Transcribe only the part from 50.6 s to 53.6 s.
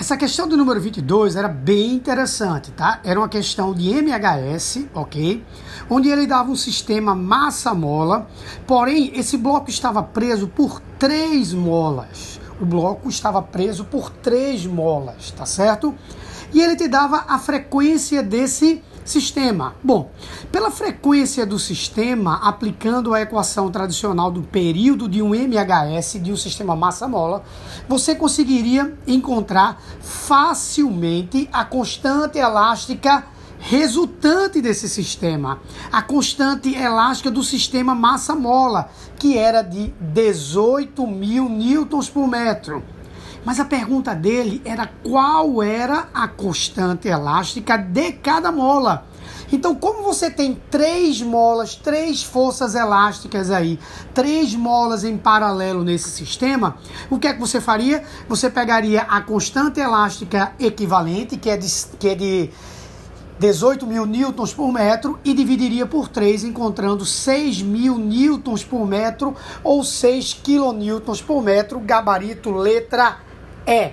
três molas, três forças elásticas